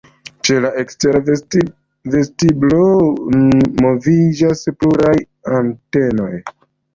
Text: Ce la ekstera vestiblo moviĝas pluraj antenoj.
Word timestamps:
Ce 0.47 0.53
la 0.63 0.69
ekstera 0.83 1.19
vestiblo 2.13 2.79
moviĝas 3.83 4.65
pluraj 4.81 5.15
antenoj. 5.61 6.33